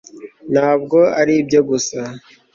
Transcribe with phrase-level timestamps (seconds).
[0.53, 1.99] ntabwo ari ibye gusa